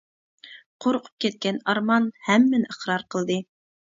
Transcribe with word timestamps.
قورقۇپ 0.85 1.09
كەتكەن 1.25 1.59
ئارمان 1.73 2.09
ھەممىنى 2.29 2.71
ئىقرار 2.75 3.07
قىلدى. 3.17 3.37